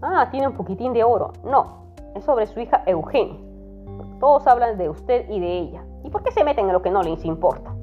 Ah, 0.03 0.29
tiene 0.31 0.49
un 0.49 0.55
poquitín 0.55 0.93
de 0.93 1.03
oro. 1.03 1.33
No, 1.43 1.87
es 2.15 2.23
sobre 2.25 2.47
su 2.47 2.61
hija 2.61 2.83
Eugenia. 2.85 3.39
Todos 4.25 4.47
hablan 4.47 4.79
de 4.79 4.89
usted 4.89 5.29
y 5.29 5.39
de 5.39 5.59
ella. 5.59 5.85
¿Y 6.03 6.09
por 6.09 6.23
qué 6.23 6.33
se 6.33 6.45
meten 6.45 6.65
en 6.65 6.73
lo 6.73 6.81
que 6.81 6.89
no 6.89 7.03
les 7.03 7.27
importa? 7.27 7.75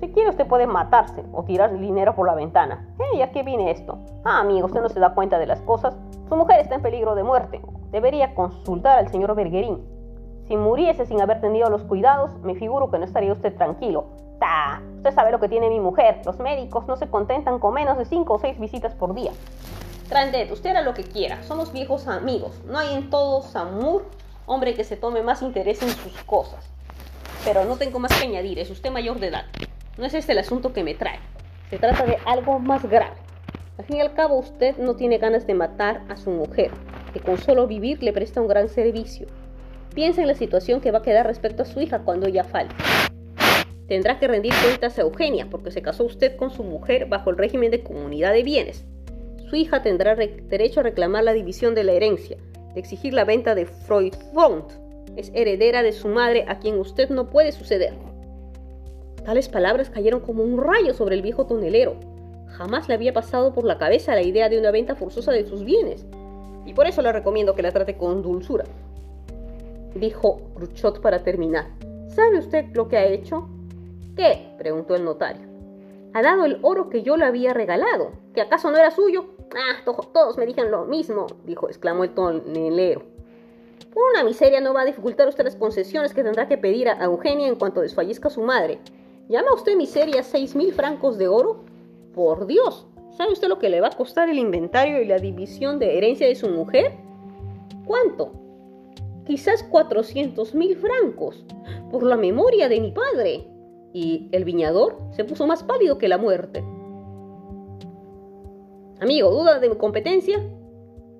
Si 0.00 0.08
quiere 0.08 0.30
usted 0.30 0.46
puede 0.46 0.66
matarse 0.66 1.22
o 1.34 1.44
tirar 1.44 1.78
dinero 1.78 2.14
por 2.14 2.26
la 2.26 2.34
ventana. 2.34 2.88
¿Eh? 2.98 3.22
¿A 3.22 3.30
qué 3.30 3.42
viene 3.42 3.70
esto? 3.70 3.98
Ah, 4.24 4.40
amigo, 4.40 4.68
usted 4.68 4.80
no 4.80 4.88
se 4.88 5.00
da 5.00 5.12
cuenta 5.12 5.38
de 5.38 5.44
las 5.44 5.60
cosas. 5.60 5.94
Su 6.30 6.34
mujer 6.34 6.60
está 6.60 6.76
en 6.76 6.80
peligro 6.80 7.14
de 7.14 7.24
muerte. 7.24 7.60
Debería 7.90 8.34
consultar 8.34 8.96
al 8.96 9.10
señor 9.10 9.34
Berguerín. 9.34 9.86
Si 10.48 10.56
muriese 10.56 11.04
sin 11.04 11.20
haber 11.20 11.42
tenido 11.42 11.68
los 11.68 11.82
cuidados, 11.82 12.30
me 12.42 12.54
figuro 12.54 12.90
que 12.90 12.98
no 12.98 13.04
estaría 13.04 13.34
usted 13.34 13.54
tranquilo. 13.54 14.06
¡Ta! 14.40 14.80
Usted 14.96 15.12
sabe 15.12 15.30
lo 15.30 15.40
que 15.40 15.50
tiene 15.50 15.68
mi 15.68 15.78
mujer. 15.78 16.22
Los 16.24 16.38
médicos 16.38 16.86
no 16.86 16.96
se 16.96 17.10
contentan 17.10 17.58
con 17.58 17.74
menos 17.74 17.98
de 17.98 18.06
5 18.06 18.32
o 18.32 18.38
6 18.38 18.58
visitas 18.58 18.94
por 18.94 19.12
día. 19.12 19.32
Grandet, 20.08 20.50
usted 20.50 20.70
hará 20.70 20.80
lo 20.80 20.94
que 20.94 21.04
quiera. 21.04 21.42
Somos 21.42 21.70
viejos 21.70 22.08
amigos. 22.08 22.62
No 22.64 22.78
hay 22.78 22.94
en 22.94 23.10
todo 23.10 23.42
Samur 23.42 24.04
hombre 24.46 24.74
que 24.74 24.84
se 24.84 24.96
tome 24.96 25.22
más 25.22 25.42
interés 25.42 25.82
en 25.82 25.90
sus 25.90 26.12
cosas. 26.24 26.64
Pero 27.44 27.64
no 27.64 27.76
tengo 27.76 27.98
más 27.98 28.12
que 28.18 28.26
añadir. 28.26 28.58
Es 28.58 28.70
usted 28.70 28.90
mayor 28.90 29.20
de 29.20 29.28
edad. 29.28 29.44
No 29.98 30.04
es 30.04 30.14
este 30.14 30.32
el 30.32 30.38
asunto 30.38 30.72
que 30.72 30.84
me 30.84 30.94
trae. 30.94 31.18
Se 31.70 31.78
trata 31.78 32.04
de 32.04 32.18
algo 32.24 32.58
más 32.58 32.84
grave. 32.88 33.16
Al 33.78 33.84
fin 33.84 33.96
y 33.96 34.00
al 34.00 34.14
cabo, 34.14 34.36
usted 34.38 34.76
no 34.78 34.96
tiene 34.96 35.18
ganas 35.18 35.46
de 35.46 35.54
matar 35.54 36.02
a 36.08 36.16
su 36.16 36.30
mujer, 36.30 36.70
que 37.12 37.20
con 37.20 37.38
solo 37.38 37.66
vivir 37.66 38.02
le 38.02 38.12
presta 38.12 38.40
un 38.40 38.48
gran 38.48 38.68
servicio. 38.68 39.26
Piensa 39.94 40.22
en 40.22 40.28
la 40.28 40.34
situación 40.34 40.80
que 40.80 40.90
va 40.90 40.98
a 40.98 41.02
quedar 41.02 41.26
respecto 41.26 41.62
a 41.62 41.66
su 41.66 41.80
hija 41.80 42.00
cuando 42.00 42.26
ella 42.26 42.44
falte. 42.44 42.74
Tendrá 43.88 44.18
que 44.18 44.28
rendir 44.28 44.52
cuentas 44.62 44.98
a 44.98 45.02
Eugenia 45.02 45.48
porque 45.50 45.70
se 45.70 45.82
casó 45.82 46.04
usted 46.04 46.36
con 46.36 46.50
su 46.50 46.64
mujer 46.64 47.06
bajo 47.06 47.30
el 47.30 47.38
régimen 47.38 47.70
de 47.70 47.82
comunidad 47.82 48.32
de 48.32 48.42
bienes. 48.42 48.84
Su 49.48 49.56
hija 49.56 49.82
tendrá 49.82 50.16
derecho 50.16 50.80
a 50.80 50.82
reclamar 50.82 51.22
la 51.22 51.32
división 51.32 51.74
de 51.74 51.84
la 51.84 51.92
herencia, 51.92 52.36
exigir 52.76 53.14
la 53.14 53.24
venta 53.24 53.54
de 53.54 53.66
Freudfond. 53.66 54.64
Es 55.16 55.32
heredera 55.34 55.82
de 55.82 55.92
su 55.92 56.08
madre 56.08 56.44
a 56.48 56.58
quien 56.58 56.78
usted 56.78 57.08
no 57.10 57.30
puede 57.30 57.52
suceder. 57.52 57.94
Tales 59.24 59.48
palabras 59.48 59.90
cayeron 59.90 60.20
como 60.20 60.44
un 60.44 60.62
rayo 60.62 60.94
sobre 60.94 61.16
el 61.16 61.22
viejo 61.22 61.46
tonelero. 61.46 61.96
Jamás 62.48 62.88
le 62.88 62.94
había 62.94 63.12
pasado 63.12 63.52
por 63.52 63.64
la 63.64 63.78
cabeza 63.78 64.14
la 64.14 64.22
idea 64.22 64.48
de 64.48 64.58
una 64.58 64.70
venta 64.70 64.94
forzosa 64.94 65.32
de 65.32 65.46
sus 65.46 65.64
bienes. 65.64 66.06
Y 66.64 66.74
por 66.74 66.86
eso 66.86 67.02
le 67.02 67.12
recomiendo 67.12 67.54
que 67.54 67.62
la 67.62 67.72
trate 67.72 67.96
con 67.96 68.22
dulzura. 68.22 68.64
Dijo 69.94 70.40
Cruchot 70.54 71.00
para 71.00 71.22
terminar. 71.22 71.66
¿Sabe 72.08 72.38
usted 72.38 72.66
lo 72.74 72.88
que 72.88 72.96
ha 72.98 73.06
hecho? 73.06 73.48
¿Qué? 74.16 74.54
preguntó 74.58 74.94
el 74.94 75.04
notario. 75.04 75.42
ha 76.14 76.22
dado 76.22 76.44
el 76.44 76.58
oro 76.62 76.88
que 76.88 77.02
yo 77.02 77.16
le 77.16 77.24
había 77.24 77.52
regalado. 77.52 78.12
¿Que 78.34 78.40
acaso 78.42 78.70
no 78.70 78.78
era 78.78 78.90
suyo? 78.90 79.35
Ah, 79.54 79.82
todos 79.84 80.36
me 80.36 80.46
dijeron 80.46 80.70
lo 80.70 80.84
mismo, 80.84 81.26
dijo, 81.44 81.68
exclamó 81.68 82.04
el 82.04 82.14
tonelero. 82.14 83.02
Por 83.92 84.02
una 84.12 84.24
miseria 84.24 84.60
no 84.60 84.74
va 84.74 84.82
a 84.82 84.86
dificultar 84.86 85.28
usted 85.28 85.44
las 85.44 85.56
concesiones 85.56 86.12
que 86.12 86.22
tendrá 86.22 86.48
que 86.48 86.58
pedir 86.58 86.88
a 86.88 87.02
Eugenia 87.04 87.48
en 87.48 87.56
cuanto 87.56 87.80
desfallezca 87.80 88.28
su 88.28 88.42
madre. 88.42 88.78
¿Llama 89.28 89.54
usted 89.54 89.76
miseria 89.76 90.22
seis 90.22 90.54
mil 90.54 90.72
francos 90.72 91.16
de 91.16 91.28
oro? 91.28 91.64
Por 92.14 92.46
Dios, 92.46 92.86
¿sabe 93.16 93.32
usted 93.32 93.48
lo 93.48 93.58
que 93.58 93.68
le 93.68 93.80
va 93.80 93.88
a 93.88 93.96
costar 93.96 94.28
el 94.28 94.38
inventario 94.38 95.00
y 95.00 95.06
la 95.06 95.18
división 95.18 95.78
de 95.78 95.96
herencia 95.96 96.26
de 96.26 96.34
su 96.34 96.48
mujer? 96.48 96.92
¿Cuánto? 97.86 98.32
Quizás 99.24 99.62
cuatrocientos 99.62 100.54
mil 100.54 100.76
francos, 100.76 101.44
por 101.90 102.02
la 102.02 102.16
memoria 102.16 102.68
de 102.68 102.80
mi 102.80 102.92
padre. 102.92 103.48
Y 103.92 104.28
el 104.32 104.44
viñador 104.44 104.98
se 105.12 105.24
puso 105.24 105.46
más 105.46 105.62
pálido 105.62 105.96
que 105.96 106.08
la 106.08 106.18
muerte. 106.18 106.62
Amigo, 109.00 109.30
¿duda 109.30 109.58
de 109.58 109.68
mi 109.68 109.76
competencia? 109.76 110.40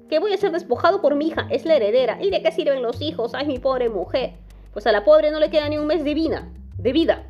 Que 0.09 0.18
voy 0.18 0.33
a 0.33 0.38
ser 0.38 0.50
despojado 0.50 1.02
por 1.02 1.14
mi 1.14 1.28
hija, 1.28 1.47
es 1.50 1.66
la 1.66 1.76
heredera. 1.76 2.18
¿Y 2.23 2.30
de 2.30 2.42
qué 2.42 2.50
sirven 2.50 2.83
los 2.83 3.02
hijos? 3.02 3.35
Ay, 3.35 3.47
mi 3.47 3.59
pobre 3.59 3.90
mujer. 3.90 4.33
Pues 4.73 4.87
a 4.87 4.92
la 4.92 5.04
pobre 5.04 5.30
no 5.30 5.40
le 5.40 5.50
queda 5.50 5.68
ni 5.68 5.76
un 5.76 5.87
mes 5.87 6.02
de 6.02 6.14
vida. 6.14 6.49
De 6.78 6.92
vida. 6.92 7.25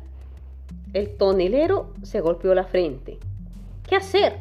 El 0.93 1.17
tonelero 1.17 1.93
se 2.03 2.21
golpeó 2.21 2.53
la 2.53 2.63
frente. 2.63 3.17
¿Qué 3.87 3.97
hacer? 3.97 4.37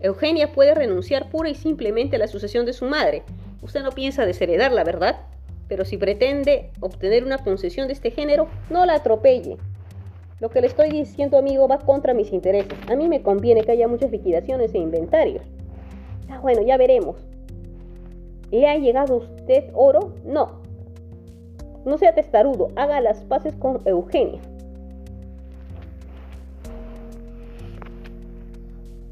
Eugenia 0.00 0.52
puede 0.52 0.74
renunciar 0.74 1.30
pura 1.30 1.48
y 1.48 1.54
simplemente 1.54 2.16
a 2.16 2.18
la 2.18 2.28
sucesión 2.28 2.66
de 2.66 2.74
su 2.74 2.84
madre. 2.84 3.22
Usted 3.62 3.82
no 3.82 3.92
piensa 3.92 4.26
desheredarla, 4.26 4.84
¿verdad? 4.84 5.20
Pero 5.66 5.86
si 5.86 5.96
pretende 5.96 6.70
obtener 6.80 7.24
una 7.24 7.38
concesión 7.38 7.86
de 7.86 7.94
este 7.94 8.10
género, 8.10 8.48
no 8.68 8.84
la 8.84 8.96
atropelle. 8.96 9.56
Lo 10.40 10.50
que 10.50 10.60
le 10.60 10.68
estoy 10.68 10.90
diciendo, 10.90 11.36
amigo, 11.36 11.66
va 11.66 11.78
contra 11.78 12.14
mis 12.14 12.32
intereses. 12.32 12.78
A 12.88 12.94
mí 12.94 13.08
me 13.08 13.22
conviene 13.22 13.64
que 13.64 13.72
haya 13.72 13.88
muchas 13.88 14.12
liquidaciones 14.12 14.72
e 14.72 14.78
inventarios. 14.78 15.42
Ah, 16.30 16.38
bueno, 16.40 16.62
ya 16.62 16.76
veremos. 16.76 17.16
¿Le 18.52 18.68
ha 18.68 18.76
llegado 18.76 19.16
usted 19.16 19.70
oro? 19.74 20.14
No. 20.24 20.60
No 21.84 21.98
sea 21.98 22.14
testarudo, 22.14 22.68
haga 22.76 23.00
las 23.00 23.24
paces 23.24 23.54
con 23.56 23.80
Eugenia. 23.84 24.40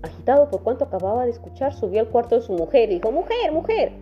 Agitado 0.03 0.49
por 0.49 0.63
cuanto 0.63 0.85
acababa 0.85 1.25
de 1.25 1.31
escuchar, 1.31 1.75
subió 1.75 2.01
al 2.01 2.09
cuarto 2.09 2.37
de 2.37 2.43
su 2.43 2.53
mujer 2.53 2.91
y 2.91 2.95
dijo, 2.95 3.11
Mujer, 3.11 3.51
mujer, 3.53 3.93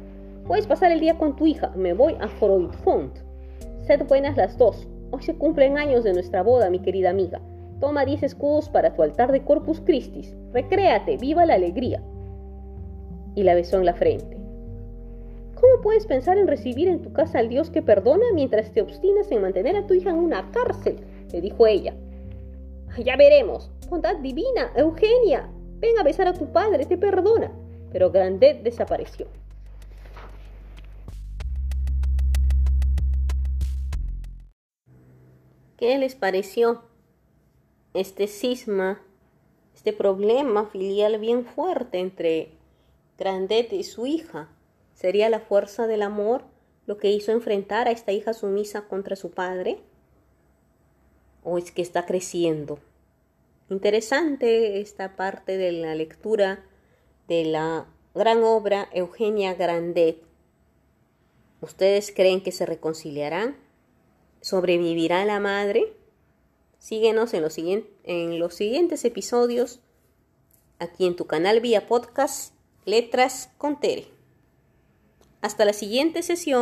puedes 0.46 0.66
pasar 0.66 0.92
el 0.92 1.00
día 1.00 1.16
con 1.16 1.36
tu 1.36 1.46
hija, 1.46 1.72
me 1.74 1.94
voy 1.94 2.16
a 2.20 2.28
Freudfont. 2.28 3.16
Sed 3.82 4.06
buenas 4.06 4.36
las 4.36 4.58
dos, 4.58 4.86
Hoy 5.11 5.23
se 5.23 5.37
cumplen 5.37 5.78
años 5.78 6.04
de 6.04 6.12
nuestra 6.12 6.42
boda, 6.42 6.70
mi 6.70 6.80
querida 6.80 7.11
amiga. 7.11 7.40
Toma 7.80 8.04
diez 8.04 8.23
escudos 8.23 8.68
para 8.68 8.94
tu 8.94 9.02
altar 9.02 9.32
de 9.32 9.44
Corpus 9.44 9.80
Christi. 9.80 10.23
Recréate, 10.52 11.16
viva 11.16 11.46
la 11.46 11.54
alegría. 11.54 12.02
Y 13.34 13.42
la 13.42 13.54
besó 13.54 13.78
en 13.78 13.87
la 13.87 13.94
frente. 13.94 14.37
¿Cómo 15.54 15.82
puedes 15.82 16.06
pensar 16.06 16.38
en 16.38 16.46
recibir 16.46 16.88
en 16.88 17.02
tu 17.02 17.12
casa 17.12 17.38
al 17.38 17.49
Dios 17.49 17.70
que 17.70 17.82
perdona 17.82 18.26
mientras 18.34 18.73
te 18.73 18.82
obstinas 18.82 19.30
en 19.30 19.42
mantener 19.42 19.76
a 19.76 19.87
tu 19.87 19.94
hija 19.94 20.11
en 20.11 20.16
una 20.16 20.50
cárcel? 20.50 20.96
le 21.32 21.40
dijo 21.40 21.66
ella. 21.66 21.94
Ya 23.02 23.16
veremos. 23.16 23.70
Bondad 23.88 24.16
divina, 24.18 24.70
Eugenia. 24.76 25.49
Ven 25.80 25.99
a 25.99 26.04
besar 26.04 26.28
a 26.28 26.32
tu 26.32 26.52
padre, 26.52 26.87
te 26.87 26.96
perdona. 26.96 27.50
Pero 27.92 28.11
Grandet 28.11 28.62
desapareció. 28.62 29.26
¿Qué 35.76 35.98
les 35.98 36.14
pareció 36.14 36.82
este 37.94 38.28
cisma, 38.28 39.02
este 39.74 39.92
problema 39.92 40.66
filial 40.66 41.18
bien 41.18 41.44
fuerte 41.44 41.98
entre 41.98 42.52
Grandet 43.18 43.72
y 43.72 43.82
su 43.82 44.06
hija? 44.06 44.48
¿Sería 44.94 45.28
la 45.28 45.40
fuerza 45.40 45.88
del 45.88 46.02
amor 46.02 46.44
lo 46.87 46.98
que 46.98 47.10
hizo 47.10 47.32
enfrentar 47.32 47.88
a 47.88 47.90
esta 47.90 48.12
hija 48.12 48.34
sumisa 48.34 48.87
contra 48.87 49.16
su 49.16 49.32
padre? 49.32 49.80
¿O 51.42 51.58
es 51.58 51.72
que 51.72 51.82
está 51.82 52.06
creciendo? 52.06 52.78
Interesante 53.68 54.80
esta 54.80 55.16
parte 55.16 55.56
de 55.56 55.72
la 55.72 55.96
lectura 55.96 56.64
de 57.26 57.46
la 57.46 57.87
gran 58.14 58.44
obra 58.44 58.88
Eugenia 58.92 59.54
Grandet. 59.54 60.22
¿Ustedes 61.60 62.12
creen 62.14 62.42
que 62.42 62.52
se 62.52 62.64
reconciliarán? 62.64 63.63
¿Sobrevivirá 64.44 65.24
la 65.24 65.40
madre? 65.40 65.96
Síguenos 66.78 67.33
en 67.33 67.40
los, 67.40 67.57
en 67.57 68.38
los 68.38 68.54
siguientes 68.54 69.02
episodios 69.07 69.80
aquí 70.78 71.07
en 71.07 71.16
tu 71.16 71.26
canal 71.26 71.61
vía 71.61 71.87
podcast 71.87 72.52
Letras 72.85 73.48
con 73.57 73.80
Tere. 73.80 74.07
Hasta 75.40 75.64
la 75.64 75.72
siguiente 75.72 76.22
sesión. 76.22 76.44